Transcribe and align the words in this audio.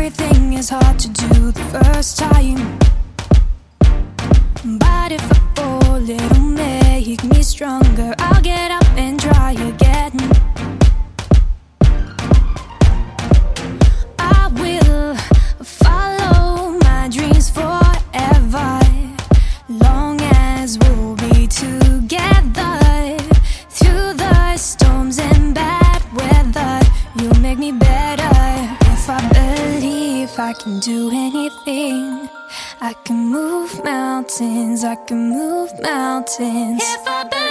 Everything 0.00 0.54
is 0.54 0.70
hard 0.70 0.98
to 0.98 1.08
do 1.08 1.52
the 1.52 1.64
first 1.64 2.18
time. 2.18 2.78
But 4.78 5.12
if 5.12 5.22
I 5.32 5.38
fall, 5.54 6.10
it'll 6.10 6.40
make 6.40 7.22
me 7.24 7.42
stronger. 7.42 8.14
I'll 8.18 8.42
get 8.42 8.70
up 8.70 8.88
and 8.96 9.20
try 9.20 9.52
we'll 20.78 21.16
be 21.16 21.46
together 21.46 23.16
through 23.68 24.14
the 24.14 24.56
storms 24.56 25.18
and 25.18 25.54
bad 25.54 26.02
weather. 26.14 26.86
You'll 27.16 27.40
make 27.40 27.58
me 27.58 27.72
better 27.72 28.28
if 28.94 29.08
I 29.08 29.20
believe 29.32 30.30
I 30.38 30.52
can 30.52 30.78
do 30.80 31.10
anything. 31.10 32.28
I 32.80 32.94
can 33.04 33.30
move 33.30 33.82
mountains, 33.84 34.84
I 34.84 34.96
can 34.96 35.30
move 35.30 35.70
mountains. 35.80 36.82
If 36.82 37.06
I 37.06 37.24
believe 37.24 37.49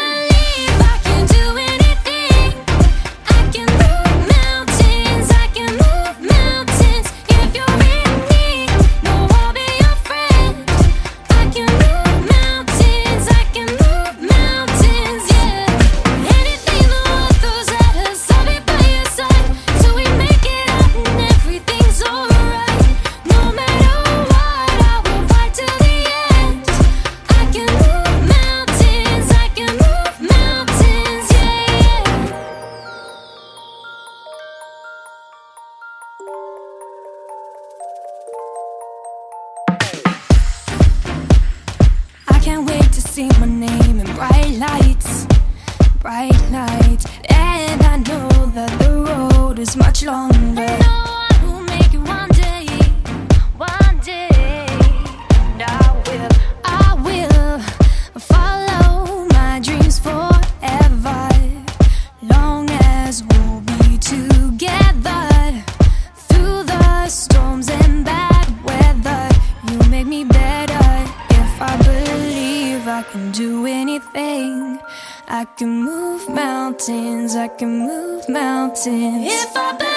see 43.19 43.39
my 43.41 43.45
name 43.47 43.99
in 43.99 44.05
bright 44.15 44.55
lights, 44.55 45.27
bright 45.99 46.41
lights. 46.51 47.18
Anything. 74.19 74.79
I 75.27 75.45
can 75.45 75.83
move 75.83 76.27
mountains, 76.29 77.35
I 77.35 77.47
can 77.47 77.79
move 77.79 78.27
mountains. 78.27 79.25
If 79.27 79.55
I 79.55 79.88